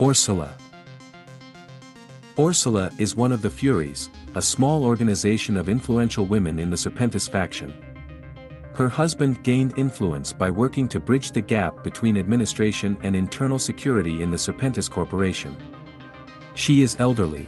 Aursula 0.00 0.56
Aursula 2.36 2.90
is 2.98 3.14
one 3.14 3.30
of 3.30 3.42
the 3.42 3.50
Furies, 3.50 4.10
a 4.34 4.42
small 4.42 4.84
organization 4.84 5.56
of 5.56 5.68
influential 5.68 6.26
women 6.26 6.58
in 6.58 6.68
the 6.68 6.76
Serpentis 6.76 7.30
faction. 7.30 7.72
Her 8.74 8.88
husband 8.88 9.44
gained 9.44 9.78
influence 9.78 10.32
by 10.32 10.50
working 10.50 10.88
to 10.88 10.98
bridge 10.98 11.30
the 11.30 11.40
gap 11.40 11.84
between 11.84 12.16
administration 12.16 12.96
and 13.04 13.14
internal 13.14 13.60
security 13.60 14.20
in 14.20 14.32
the 14.32 14.36
Serpentis 14.36 14.90
Corporation. 14.90 15.56
She 16.54 16.82
is 16.82 16.96
elderly, 16.98 17.46